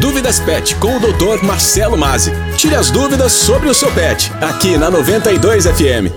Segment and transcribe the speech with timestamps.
[0.00, 1.42] Dúvidas Pet com o Dr.
[1.42, 2.30] Marcelo Mazzi.
[2.58, 6.12] Tire as dúvidas sobre o seu pet, aqui na 92 FM.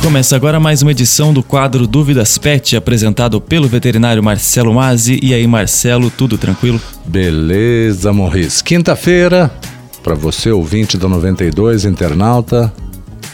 [0.00, 5.18] Começa agora mais uma edição do quadro Dúvidas Pet, apresentado pelo veterinário Marcelo Mazzi.
[5.20, 6.80] E aí, Marcelo, tudo tranquilo?
[7.04, 8.62] Beleza, Morris.
[8.62, 9.50] Quinta-feira,
[10.04, 12.72] para você, ouvinte da 92, internauta,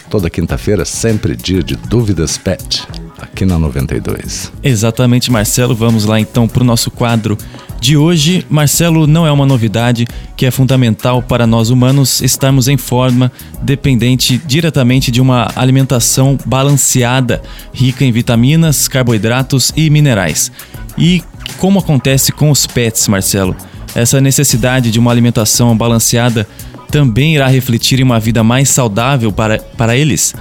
[0.08, 2.88] toda quinta-feira, sempre dia de Dúvidas Pet,
[3.18, 4.52] aqui na 92.
[4.62, 5.74] Exatamente, Marcelo.
[5.74, 7.38] Vamos lá então para o nosso quadro
[7.80, 8.46] de hoje.
[8.48, 13.30] Marcelo, não é uma novidade que é fundamental para nós humanos estarmos em forma,
[13.62, 20.50] dependente diretamente de uma alimentação balanceada, rica em vitaminas, carboidratos e minerais.
[20.96, 21.22] E
[21.58, 23.55] como acontece com os pets, Marcelo?
[23.94, 26.48] Essa necessidade de uma alimentação balanceada
[26.91, 30.34] também irá refletir em uma vida mais saudável para, para eles?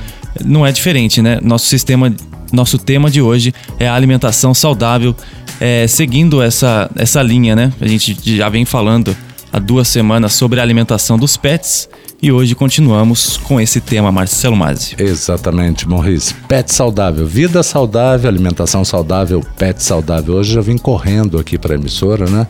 [0.44, 1.40] Não é diferente, né?
[1.42, 2.14] Nosso sistema,
[2.54, 5.16] nosso tema de hoje é a alimentação saudável,
[5.60, 7.74] é, seguindo essa, essa linha, né?
[7.82, 9.16] A gente já vem falando
[9.52, 11.90] há duas semanas sobre a alimentação dos pets
[12.22, 14.96] e hoje continuamos com esse tema, Marcelo Mazzi.
[14.98, 16.36] Exatamente, Maurício.
[16.48, 20.36] Pet saudável, vida saudável, alimentação saudável, pet saudável.
[20.36, 22.48] Hoje já vim correndo aqui para a emissora, né?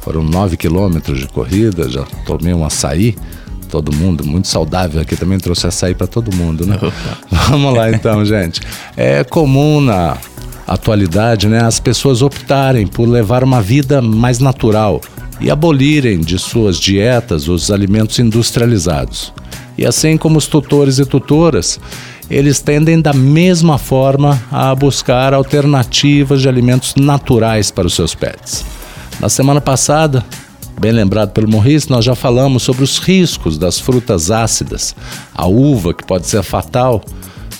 [0.00, 3.16] Foram nove quilômetros de corrida, já tomei um açaí.
[3.68, 6.78] Todo mundo, muito saudável aqui, também trouxe açaí para todo mundo, né?
[7.48, 8.60] Vamos lá então, gente.
[8.96, 10.16] É comum na
[10.66, 15.00] atualidade, né, as pessoas optarem por levar uma vida mais natural
[15.40, 19.32] e abolirem de suas dietas os alimentos industrializados.
[19.78, 21.80] E assim como os tutores e tutoras,
[22.30, 28.64] eles tendem da mesma forma a buscar alternativas de alimentos naturais para os seus pets.
[29.20, 30.24] Na semana passada,
[30.78, 34.94] bem lembrado pelo Morris, nós já falamos sobre os riscos das frutas ácidas,
[35.34, 37.02] a uva que pode ser fatal,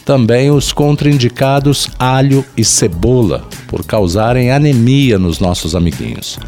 [0.05, 6.39] também os contraindicados alho e cebola, por causarem anemia nos nossos amiguinhos.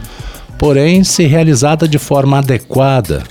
[0.58, 3.24] Porém, se realizada de forma adequada,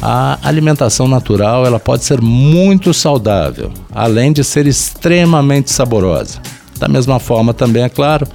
[0.00, 6.40] a alimentação natural ela pode ser muito saudável, além de ser extremamente saborosa.
[6.78, 8.26] Da mesma forma, também é claro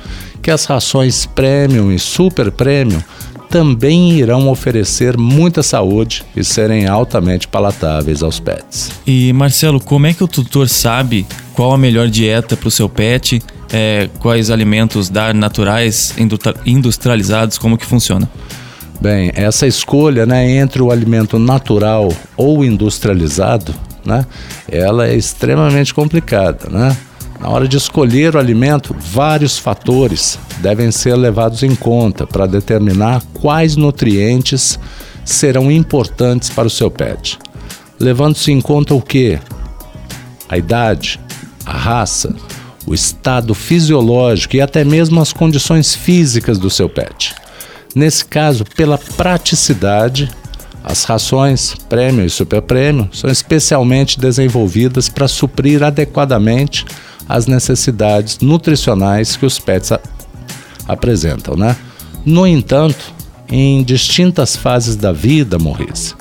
[0.41, 3.01] que as rações premium e super premium
[3.49, 8.91] também irão oferecer muita saúde e serem altamente palatáveis aos pets.
[9.05, 12.87] E Marcelo, como é que o tutor sabe qual a melhor dieta para o seu
[12.87, 13.41] pet?
[13.71, 16.13] É, quais alimentos dar naturais,
[16.65, 18.29] industrializados, como que funciona?
[19.01, 23.73] Bem, essa escolha né, entre o alimento natural ou industrializado,
[24.05, 24.25] né,
[24.69, 26.97] ela é extremamente complicada, né?
[27.39, 33.21] Na hora de escolher o alimento, vários fatores devem ser levados em conta para determinar
[33.33, 34.79] quais nutrientes
[35.23, 37.37] serão importantes para o seu pet.
[37.99, 39.39] Levando-se em conta o que?
[40.49, 41.19] A idade,
[41.65, 42.33] a raça,
[42.87, 47.35] o estado fisiológico e até mesmo as condições físicas do seu pet.
[47.93, 50.29] Nesse caso, pela praticidade,
[50.83, 56.85] as rações prêmio e super prêmio são especialmente desenvolvidas para suprir adequadamente
[57.27, 59.91] as necessidades nutricionais que os pets
[60.87, 61.75] apresentam, né?
[62.25, 63.13] No entanto,
[63.49, 66.15] em distintas fases da vida, Morris,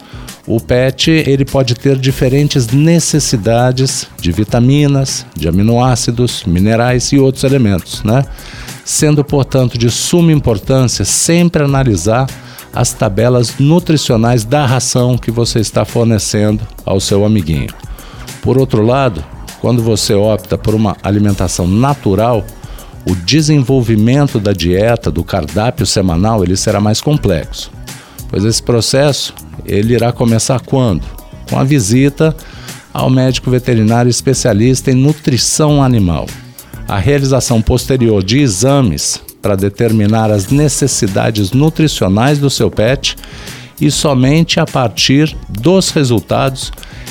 [0.47, 8.05] o pet ele pode ter diferentes necessidades de vitaminas, de aminoácidos, minerais e outros elementos,
[8.05, 8.25] né?
[8.85, 12.29] Sendo, portanto, de suma importância sempre analisar
[12.73, 17.75] as tabelas nutricionais da ração que você está fornecendo ao seu amiguinho.
[18.43, 19.25] Por outro lado,
[19.67, 22.47] quando você opta por uma alimentação natural,
[23.05, 27.73] o desenvolvimento da dieta, do cardápio semanal, ele será mais complexo.
[28.29, 29.35] Pois esse processo,
[29.65, 31.03] ele irá começar quando?
[31.51, 32.33] Com a visita
[32.95, 36.27] ao médico veterinário especialista em nutrição animal.
[36.87, 43.17] A realização posterior de exames para determinar as necessidades nutricionais do seu pet
[43.81, 46.71] e somente a partir dos resultados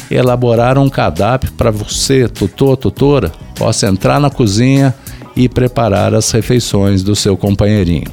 [0.10, 4.94] elaborar um cardápio para você, tutor, tutora, possa entrar na cozinha
[5.36, 8.12] e preparar as refeições do seu companheirinho.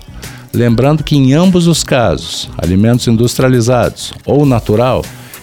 [0.52, 5.02] Lembrando que em ambos os casos, alimentos industrializados ou natural,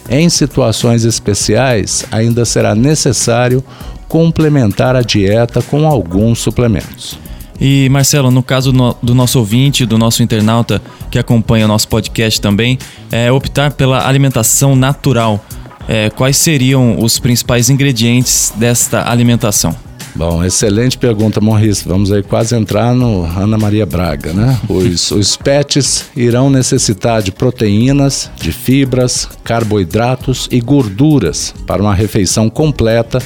[0.10, 3.64] em situações especiais, ainda será necessário
[4.08, 7.18] complementar a dieta com alguns suplementos.
[7.62, 8.72] E Marcelo, no caso
[9.04, 10.82] do nosso ouvinte, do nosso internauta
[11.12, 12.80] que acompanha o nosso podcast também,
[13.12, 15.44] é optar pela alimentação natural
[15.90, 19.76] é, quais seriam os principais ingredientes desta alimentação?
[20.14, 21.82] Bom, excelente pergunta, Morris.
[21.82, 24.60] Vamos aí quase entrar no Ana Maria Braga, né?
[24.70, 32.52] Os, os pets irão necessitar de proteínas, de fibras, carboidratos e gorduras para uma refeição
[32.52, 33.20] completa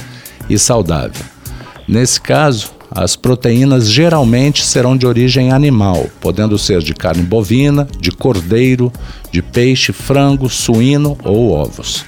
[0.48, 1.22] e saudável.
[1.86, 8.10] Nesse caso, as proteínas geralmente serão de origem animal, podendo ser de carne bovina, de
[8.10, 8.90] cordeiro,
[9.30, 12.06] de peixe, frango, suíno ou ovos.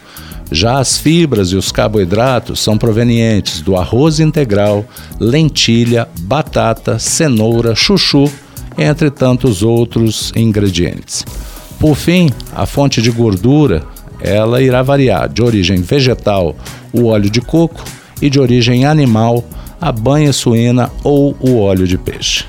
[0.50, 4.84] Já as fibras e os carboidratos são provenientes do arroz integral,
[5.18, 8.30] lentilha, batata, cenoura, chuchu,
[8.78, 11.24] entre tantos outros ingredientes.
[11.78, 13.82] Por fim, a fonte de gordura,
[14.20, 16.54] ela irá variar de origem vegetal,
[16.92, 17.82] o óleo de coco,
[18.20, 19.44] e de origem animal,
[19.80, 22.44] a banha suína ou o óleo de peixe.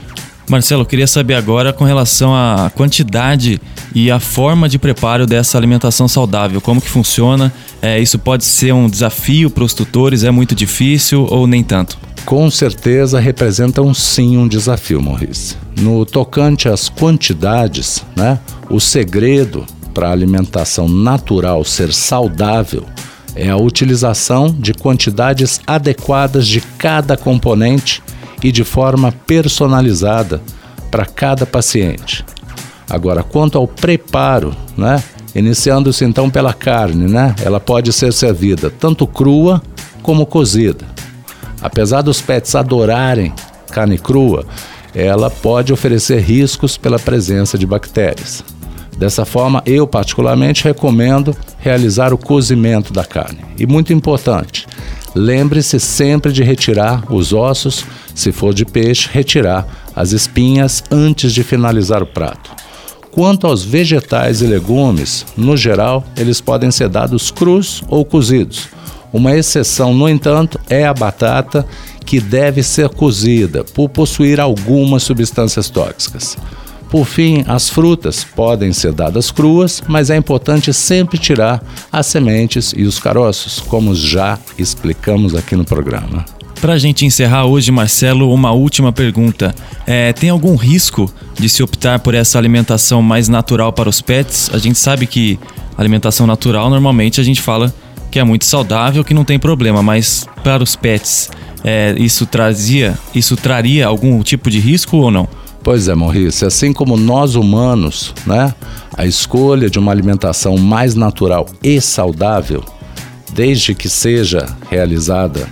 [0.50, 3.60] Marcelo, eu queria saber agora com relação à quantidade
[3.94, 6.62] e a forma de preparo dessa alimentação saudável.
[6.62, 7.52] Como que funciona?
[7.82, 10.24] É, isso pode ser um desafio para os tutores?
[10.24, 11.98] É muito difícil ou nem tanto?
[12.26, 15.58] Com certeza representam sim um desafio, Maurício.
[15.80, 18.40] No tocante às quantidades, né,
[18.70, 22.86] o segredo para a alimentação natural ser saudável
[23.36, 28.02] é a utilização de quantidades adequadas de cada componente
[28.44, 30.42] e de forma personalizada
[30.92, 32.26] para cada paciente.
[32.90, 35.04] Agora, quanto ao preparo, né?
[35.36, 37.36] Iniciando-se então pela carne, né?
[37.44, 39.62] Ela pode ser servida tanto crua
[40.02, 40.86] como cozida.
[41.62, 43.34] Apesar dos pets adorarem
[43.72, 44.46] carne crua,
[44.96, 48.44] ela pode oferecer riscos pela presença de bactérias.
[48.98, 53.40] Dessa forma, eu particularmente recomendo realizar o cozimento da carne.
[53.60, 54.66] E muito importante,
[55.18, 57.84] lembre-se sempre de retirar os ossos,
[58.14, 62.52] se for de peixe, retirar as espinhas antes de finalizar o prato.
[63.12, 68.70] Quanto aos vegetais e legumes, no geral, eles podem ser dados crus ou cozidos.
[69.12, 71.66] Uma exceção, no entanto, é a batata,
[72.06, 76.38] que deve ser cozida por possuir algumas substâncias tóxicas.
[76.90, 81.62] Por fim, as frutas podem ser dadas cruas, mas é importante sempre tirar
[81.92, 86.26] as sementes e os caroços, como já explicamos aqui no programa.
[86.62, 89.54] Para a gente encerrar hoje, Marcelo, uma última pergunta.
[89.86, 94.50] É, tem algum risco de se optar por essa alimentação mais natural para os pets?
[94.52, 95.38] A gente sabe que
[95.78, 97.72] alimentação natural normalmente a gente fala
[98.10, 101.30] que é muito saudável, que não tem problema, mas para os pets,
[101.64, 105.28] é, isso trazia, isso traria algum tipo de risco ou não?
[105.68, 108.56] Pois é, Maurício, assim como nós humanos, né,
[108.96, 112.64] a escolha de uma alimentação mais natural e saudável,
[113.34, 115.46] desde que seja realizada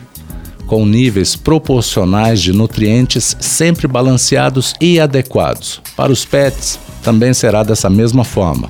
[0.68, 5.82] com níveis proporcionais de nutrientes sempre balanceados e adequados.
[5.98, 8.70] Para os pets, também será dessa mesma forma,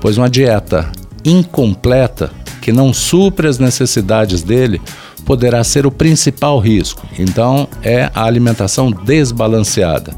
[0.00, 0.92] pois uma dieta
[1.24, 2.30] incompleta
[2.62, 4.80] que não supre as necessidades dele
[5.24, 7.04] poderá ser o principal risco.
[7.18, 10.14] Então, é a alimentação desbalanceada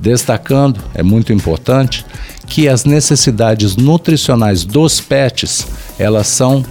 [0.00, 2.04] destacando, é muito importante,
[2.46, 5.66] que as necessidades nutricionais dos pets,
[5.98, 6.64] elas são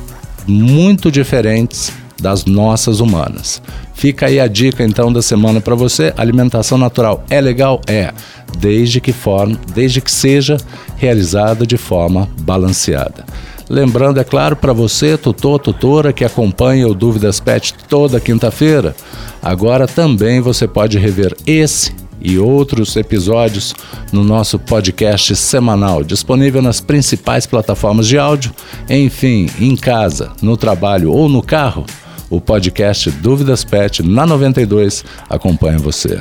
[0.47, 3.61] muito diferentes das nossas humanas.
[3.93, 6.13] Fica aí a dica então da semana para você.
[6.17, 7.81] Alimentação natural é legal?
[7.87, 8.13] É,
[8.57, 10.57] desde que forma, desde que seja
[10.97, 13.25] realizada de forma balanceada.
[13.69, 18.95] Lembrando, é claro, para você, tutor, tutora, que acompanha o Dúvidas Pet toda quinta-feira,
[19.43, 23.75] agora também você pode rever esse e outros episódios
[24.11, 28.53] no nosso podcast semanal, disponível nas principais plataformas de áudio,
[28.89, 31.85] enfim, em casa, no trabalho ou no carro.
[32.29, 36.19] O podcast Dúvidas Pet na 92 acompanha você.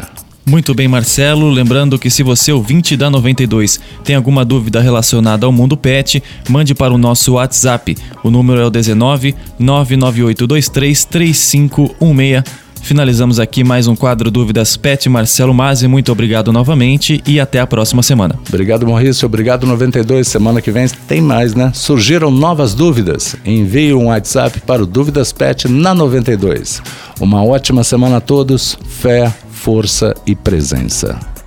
[0.48, 1.50] Muito bem, Marcelo.
[1.50, 6.74] Lembrando que se você ouvinte da 92 tem alguma dúvida relacionada ao mundo pet, mande
[6.74, 7.94] para o nosso WhatsApp.
[8.24, 12.67] O número é o 19 99823 3516.
[12.82, 15.86] Finalizamos aqui mais um quadro Dúvidas Pet Marcelo Mazzi.
[15.86, 18.38] Muito obrigado novamente e até a próxima semana.
[18.48, 19.26] Obrigado, Maurício.
[19.26, 20.26] Obrigado, 92.
[20.26, 21.70] Semana que vem tem mais, né?
[21.74, 23.36] Surgiram novas dúvidas?
[23.44, 26.82] Envie um WhatsApp para o Dúvidas Pet na 92.
[27.20, 28.78] Uma ótima semana a todos.
[28.86, 31.37] Fé, força e presença.